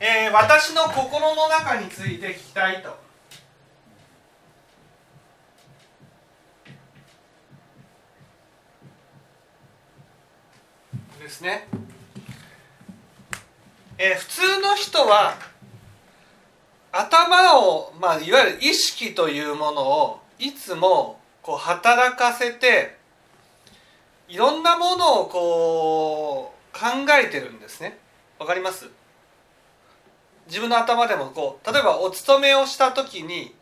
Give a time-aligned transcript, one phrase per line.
[0.00, 2.96] えー、私の心の中について聞きたいと。
[11.20, 11.68] ですね、
[13.98, 15.34] えー、普通の人は
[16.92, 22.96] 頭を、まあ、いわゆる意識というものをいつもこう働かせて
[24.28, 26.86] いろんなものをこう考
[27.22, 27.98] えてるんですね。
[28.38, 28.88] わかります？
[30.48, 33.54] 自分の頭でもこう例えばお勤めをした時に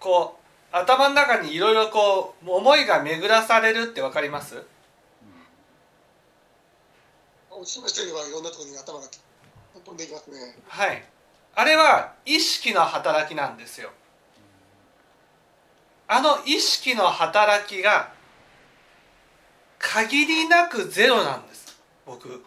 [0.00, 0.38] こ
[0.72, 4.62] う頭の中にいろいろこう思いが巡らされるってわかります？
[7.50, 9.06] お勤めしてればいろんなところに頭が
[9.84, 10.56] 飛んでいきますね。
[10.68, 11.04] はい。
[11.54, 13.90] あれは意識の働きなんですよ。
[16.06, 18.12] あの意識の働きが
[19.78, 22.44] 限りなくゼロなんです僕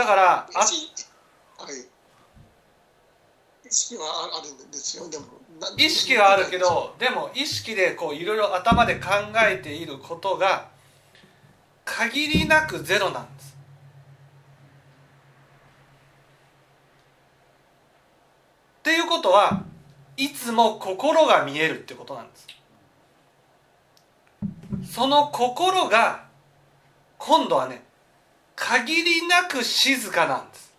[0.00, 0.68] だからあはい。
[3.68, 4.04] 意識は
[4.40, 5.10] あるんですよ。
[5.10, 5.24] でも
[5.76, 9.10] 意識はあるけどでも意識でこういろいろ頭で考
[9.46, 10.70] えていることが
[11.84, 13.56] 限りなくゼロなんです。
[18.78, 19.64] っていうことは
[20.16, 22.46] いつも心が見えるってことなんです。
[24.94, 26.24] その心が
[27.18, 27.89] 今度はね
[28.62, 30.70] 限りなく静かなんです。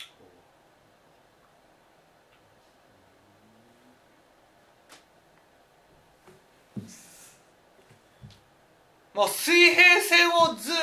[9.16, 10.76] もう水平線をずっ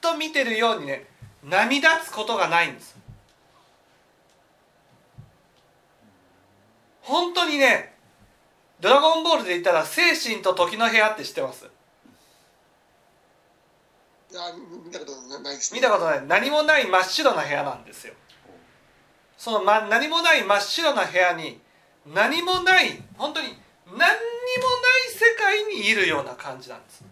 [0.00, 1.06] と見てるようにね
[1.42, 2.96] 波立つことがないんです。
[7.02, 7.92] 本当にね
[8.80, 11.68] 「ドラゴンボール」で言ったら精神と時の部屋って知ってます？
[14.84, 16.26] 見たことないです、ね、見たことない。
[16.26, 18.14] 何もない真っ白な部屋なんですよ。
[19.38, 21.60] その、ま、何もない真っ白な部屋に
[22.06, 24.14] 何もない本当に何にもない
[25.10, 27.04] 世界にいるような感じなんです。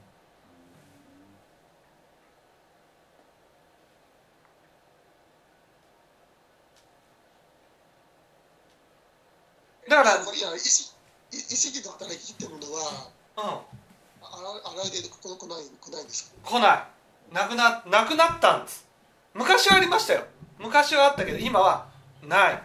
[9.89, 10.17] だから
[10.57, 10.93] 意識
[11.33, 16.51] 意識の働きってものは、うん、あられでこ来ない来ないんですか？
[16.51, 17.02] 来ない
[17.33, 18.87] なくななくなったんです。
[19.35, 20.25] 昔はありましたよ。
[20.59, 21.87] 昔はあったけど今は
[22.23, 22.63] ない。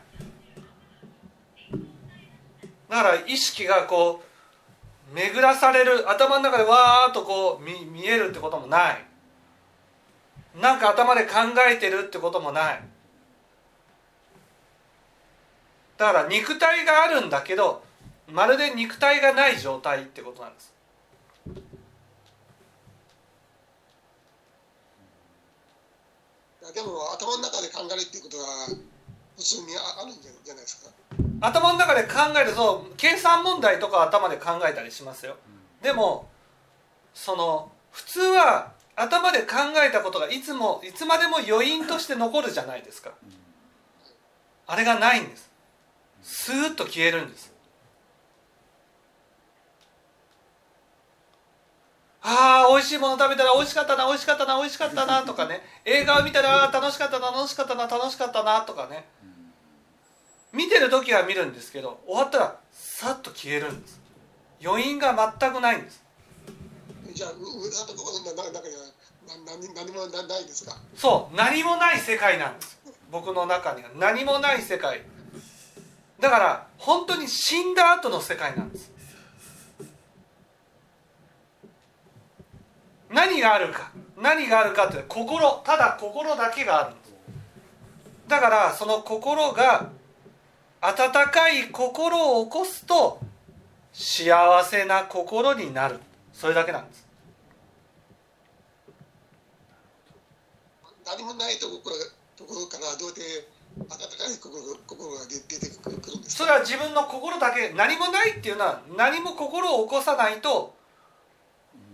[2.90, 4.24] だから意識がこ
[5.12, 9.06] う巡らされる頭の中でわーっとこう見見えるってこともない。
[10.60, 11.34] なんか頭で考
[11.70, 12.84] えてるってこともない。
[15.98, 17.84] だから肉体があるんだけど
[18.28, 20.77] まるで肉体がない状態ってことなんです。
[26.74, 28.68] でも頭の中で考えるっていうことは
[29.38, 30.92] 普通にあるんじゃないですか？
[31.42, 35.38] 頭の中で考えると計算問題とか頭で考えたりしますよ。
[35.82, 36.28] でも
[37.14, 39.56] その普通は頭で考
[39.88, 43.12] えたことがいつもいつまでも余韻として残るじゃないですか。
[44.66, 45.50] あれがないんです。
[46.22, 47.54] スーッと消えるんです。
[52.30, 55.62] ああ美味しいもの食べたら美味しかったな美味しかったな美味しかったなとかね。
[55.86, 59.06] 映画を見たら楽しかったな楽しかったな楽しかったなとかね。
[60.52, 64.02] 見てる時は見るんですけど終わったらさっと消えるんです。
[64.62, 66.04] 余韻が全くないんです。
[67.14, 67.46] じゃあ上の
[67.88, 68.82] ところの中には
[69.46, 70.76] 何何もないですか？
[70.98, 72.78] そう何もない世界なんです。
[73.10, 75.02] 僕の中には何もない世界。
[76.20, 78.92] だから本当に死んだ後の世界なんです
[83.18, 83.92] 何があるか
[84.22, 87.16] 何があるかって心ただ心だけがあるんです
[88.28, 89.90] だからその心が
[90.82, 93.20] 温かい心を起こすと
[93.92, 96.00] 幸せな心になる。
[96.32, 97.08] それだけなんです。
[101.04, 101.96] 何もないところ
[102.38, 103.48] ところからどうやって
[103.80, 107.74] 温かい心心が出てくるんですそれは自分の心だけ。
[107.74, 110.77] 何もないっていうのは何も心を起こさないと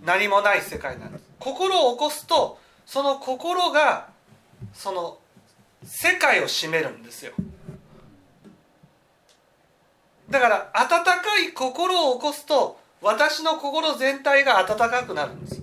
[0.04, 1.24] 何もない世界なんです。
[1.40, 4.10] 心を起こすとその心が
[4.74, 5.18] その
[5.84, 7.34] 世界を占めるんですよ。
[10.30, 15.62] だから温かい心を起こすと私の心全体が温かくなるんです。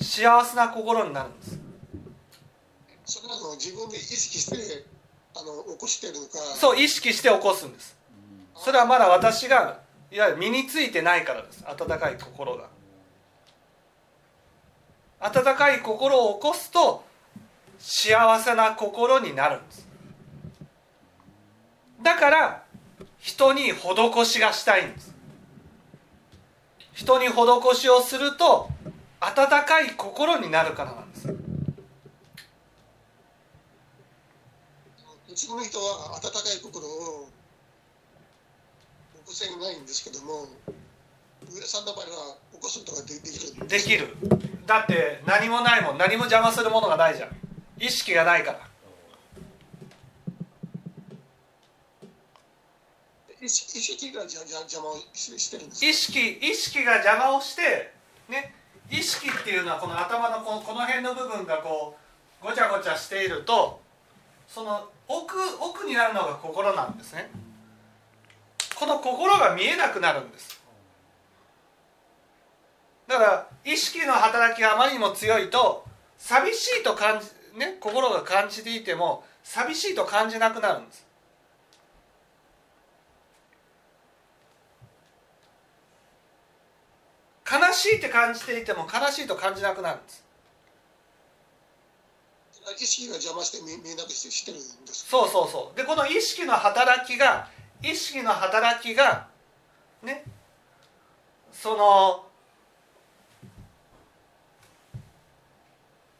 [0.00, 1.58] 幸せな心になるんです。
[3.04, 4.84] それは自分で意識して
[5.34, 6.38] あの起こしてるのか。
[6.38, 7.96] そう意識して起こすんです。
[8.56, 11.64] それはまだ私がいわゆる身についてないからです。
[11.66, 12.68] 温かい心が
[15.22, 17.04] 温かい心を起こすと
[17.78, 19.88] 幸せな心になるんです。
[22.02, 22.64] だから
[23.18, 25.14] 人に施しがしたいんです。
[26.92, 28.68] 人に施しをすると
[29.20, 31.28] 温かい心になるからなんです。
[35.28, 37.28] 普通の人は温かい心を
[39.14, 40.48] 起こせないんですけども
[41.48, 44.16] 上田さんの場合は起こすことができるできる
[44.66, 47.30] だって何もないもん何も邪魔するものがないじゃん。
[47.78, 48.72] 意識がないから。
[53.42, 57.92] 意識意識が邪魔をしてるんです意識意識が邪魔をして
[58.28, 58.54] ね
[58.88, 61.96] 意識っていうのはこの頭のこのこの辺の部分がこ
[62.40, 63.80] うごちゃごちゃしていると
[64.46, 67.30] その奥奥になるのが心なんですね。
[68.78, 70.61] この心が見えなくなるんです
[73.12, 75.84] だから意識の働きがあまりにも強いと
[76.16, 81.06] 寂しいと感じね心が感じていても寂しいと感じなくなるんです。
[87.44, 90.24] 悲しいって感じていても悲しいと感じなくなるんです。
[92.80, 95.76] 意識が邪魔して見えなくしてるんですそうそうそう。
[95.76, 97.50] でこの意識の働きが
[97.82, 99.28] 意識の働きが
[100.02, 100.24] ね
[101.52, 102.31] その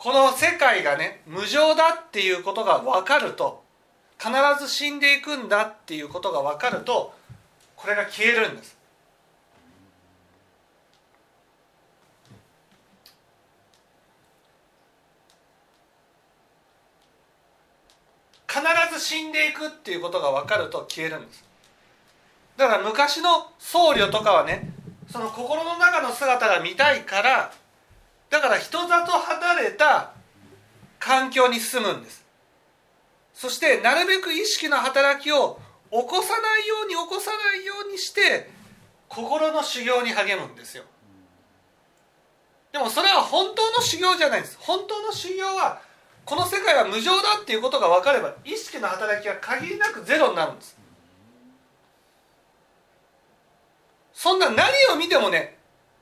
[0.03, 3.63] この世界がね無常だっていうことが分かると
[4.19, 7.15] 必ず死んでいくんだっていうことが分かると
[7.77, 8.77] これが消えるんです。
[18.49, 18.61] 必
[18.93, 21.45] ず死んでいくっていうことが分かると消えるんです。
[22.57, 24.73] だから昔の僧侶とかはね
[25.13, 27.53] その心の中の姿が見たいから
[28.33, 30.15] だから人里離れた
[30.99, 32.25] 環境に住むんです。
[33.35, 38.49] そしてなるべく意識の働きを起こさないように起こさないようにして
[39.07, 40.85] 心の修行に励むんですよ。
[42.73, 44.57] でもそれは本当の修行じゃないんです。
[44.59, 45.83] 本当の修行は
[46.25, 50.79] この世界は無常だっていうことが分かれば意識の働きは限りなくゼロになるんです。
[54.15, 55.59] そんな何を見てもね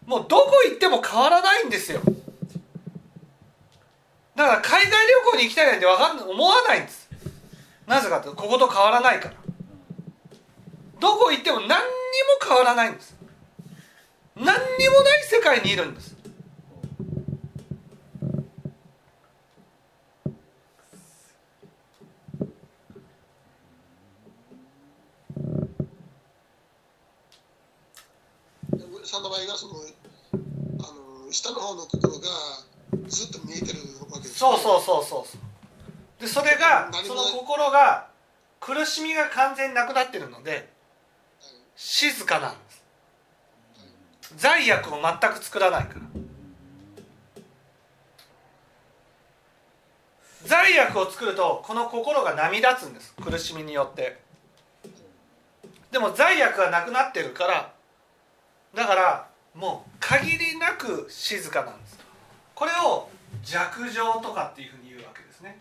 [0.06, 2.00] もうどこ行っても変わらないんですよ。
[4.40, 7.10] だから海外旅行に行きたいなんてかん思わないんです。
[7.86, 9.34] なぜかというとここと変わらないから。
[10.98, 11.78] どこ行っても何にも
[12.42, 13.14] 変わらないんです。
[14.36, 16.16] 何にもない世界にいるんです。
[29.04, 29.74] さんの場合がその
[30.78, 32.28] あの下の方のところが
[33.08, 35.26] ずっと見えてるわけです、ね、そうそうそうそ
[36.18, 38.08] うでそれがその心が
[38.60, 40.68] 苦しみが完全になくなってるので
[41.76, 42.84] 静かなんです。
[44.36, 46.00] 罪悪を全く作らないから。
[50.44, 53.14] 罪悪を作るとこの心が波立つんです。
[53.14, 54.18] 苦しみによって。
[55.90, 57.72] でも罪悪がなくなってるから
[58.74, 61.98] だからもう限りなく静かなんです。
[62.54, 63.08] これを
[63.42, 65.58] 弱情とかっていうふうに言うわけですね。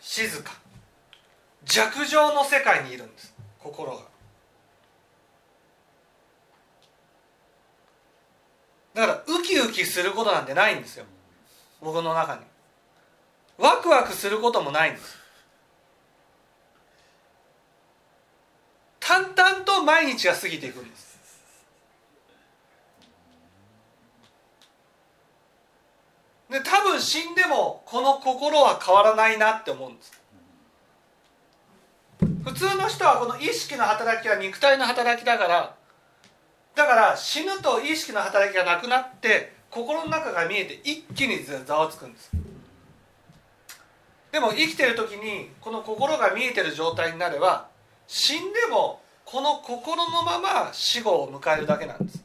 [0.00, 0.52] 静か。
[1.64, 3.34] 弱情の世界にいるんです。
[3.58, 4.02] 心が。
[8.94, 11.04] だからウキウキすることなんてないんですよ。
[11.80, 12.42] 僕の中に。
[13.58, 15.24] ワクワクすることもないんです。
[19.06, 21.14] 淡々と毎日が過ぎていくんです
[26.50, 30.20] で多分死んでもこの心は変わらないなって思うんです。
[32.42, 35.76] 普通の人はこの意識の働きは肉体の働きだから
[36.74, 42.32] だから死ぬと意識の働きがなくなって心の中が見えて一気にざわつくんです。
[44.32, 47.68] でも生きてる時にこの心が見えてる状態になれば
[48.08, 52.24] 死んでもこの心のまま死後を迎えるだけなんです。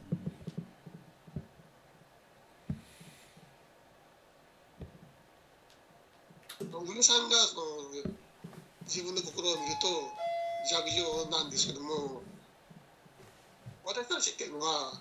[6.80, 7.62] 小栗さんがその
[8.88, 9.88] 自分の心を見ると
[10.72, 12.22] 弱情なんですけども
[13.86, 14.94] 私たちっていうのは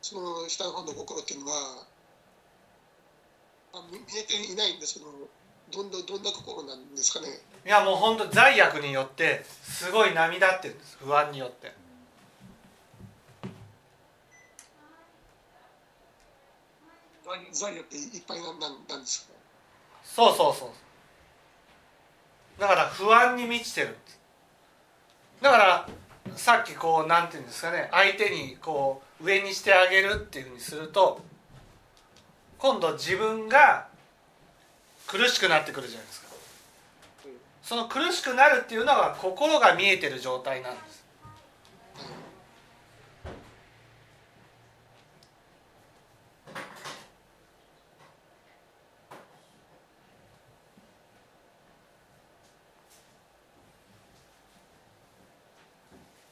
[0.00, 1.84] その下の方の心っていうのは、
[3.74, 5.12] まあ、見えていないんですけど
[5.70, 7.28] どんどんどんな心なんですかね？
[7.66, 11.72] いやもう本当罪悪によってすごい涙ってるんです不安によって。
[17.52, 19.34] 罪悪っていっぱいなんなんですか？
[20.04, 20.68] そうそうそう。
[22.58, 23.96] だから不安に満ちてる
[25.40, 25.88] だから
[26.36, 31.20] さっきこうなんていうんですかね相手にこう上にしてあげるっていうふうにすると
[32.58, 33.88] 今度自分が
[35.06, 36.32] 苦しくなってくるじゃないですか。
[37.62, 41.02] その苦しくなるっていうのは心が見えてる状態なんです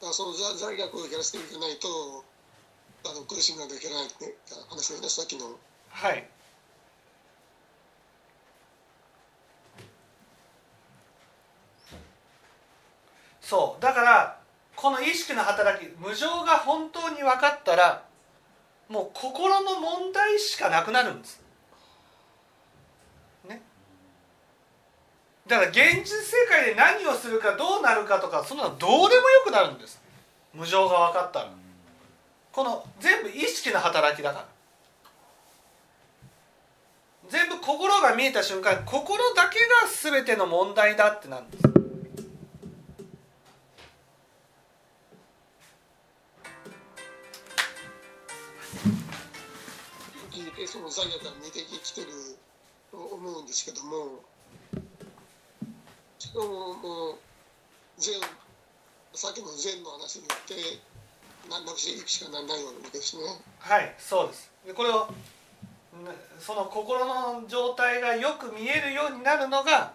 [0.11, 1.87] からその罪罪悪を減らしていかないと
[3.05, 4.35] あの苦しみなきゃいけないって
[4.69, 5.57] 話でねさっきの。
[5.89, 6.27] はい。
[13.41, 13.81] そう。
[13.81, 14.39] だから
[14.75, 18.05] この意識の働き無常が本当に分かったら
[18.87, 21.41] もう心の問題しかなくなるんです。
[25.51, 30.01] だから現実世界で何をするかどうなるかとかそんなのどうでもよくなるんです。
[30.53, 31.51] 無常が分かったら。
[32.53, 34.47] この全部意識の働きだから。
[37.27, 41.63] 全部心が見えた瞬間心だけが全ての問題だってなんです。
[50.65, 52.07] その罪悪が見てきてる
[52.91, 54.30] と思うんですけども。
[56.33, 57.15] もう
[57.97, 58.19] 善
[59.13, 60.55] さっきの善の話によって
[61.49, 62.47] ななくしていくしかないわ
[62.83, 63.23] けですね。
[63.59, 65.09] はいそうですでこれを
[66.39, 69.93] その心の状態がよく見えるようになるのが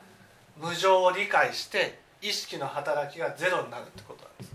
[0.56, 4.52] 無常を理解して意識の働きがゼロになるってことなんです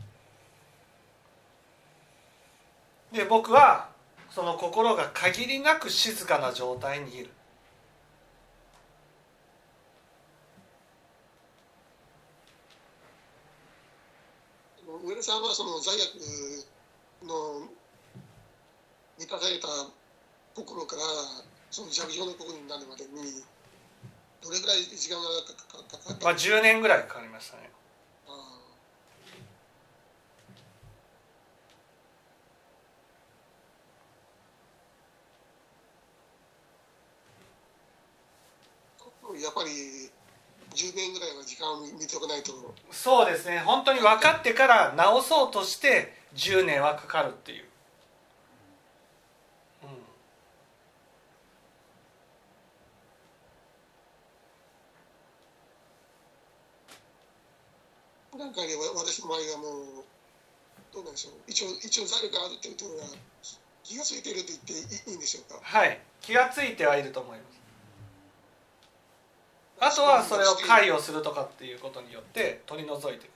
[3.14, 3.90] で僕は
[4.30, 7.30] その心が限りなく静かな状態にいる
[15.03, 16.13] 上田さんはその罪悪
[17.25, 17.67] の
[19.17, 19.67] 満たされた
[20.53, 21.01] 心から
[21.72, 23.41] その弱情の心になるまでに
[24.43, 27.72] どれぐらい時間がかかかかったまあ10年ぐらいかかりましたね。
[39.41, 40.11] やっぱり
[40.74, 42.51] 10年ぐらいは時間を見ておかないと。
[42.92, 43.60] そうですね。
[43.60, 47.66] 本当に分かってから直そうとして10年はかかるっていう、
[58.34, 60.04] うん、なんかねわ私の場合はもう
[60.94, 61.34] どうなんでしょう。
[61.48, 63.06] 一応一応罪悪があるっていうのは
[63.84, 64.74] 気が付いていると言って
[65.12, 65.60] いいんでしょうか？
[65.62, 66.00] はい。
[66.22, 67.61] 気がついてはいると思います
[69.84, 73.32] あとはそれを解をするとかっていうことによって取り除いていく。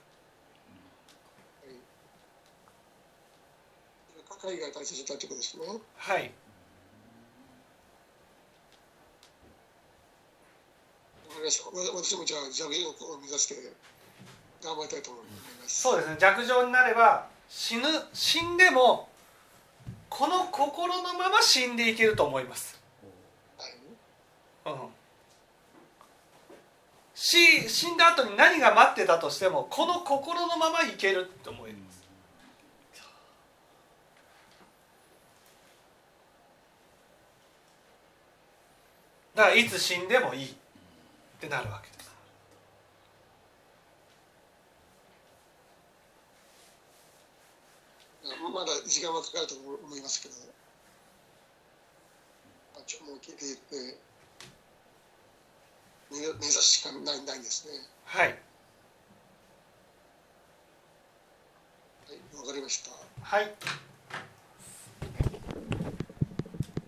[4.40, 5.64] 海外大切だってことですね。
[5.96, 6.30] はい。
[11.34, 13.56] 私もじゃあ弱芸を目指して
[14.62, 15.82] 頑張りたいと思います。
[15.82, 16.16] そうですね。
[16.20, 19.08] 弱情になれば死ぬ死んでも
[20.08, 22.80] この心のまま死んでいけると思います、
[24.64, 24.72] はい。
[24.74, 24.80] うん、
[27.28, 32.06] 死死んだ後に何が待ってたとしてもこの心のままいけると思います。
[39.34, 40.54] だからいつ死んでもいいっ
[41.40, 42.14] てなるわけです。
[48.54, 50.34] まだ時間はかかると思いますけど、
[52.76, 54.05] あ、ちょもう聞いていて
[56.10, 57.72] 目指すしかないないですね。
[58.04, 58.28] はい。
[58.28, 58.34] は
[62.14, 62.90] いわかりました。
[63.22, 63.50] はい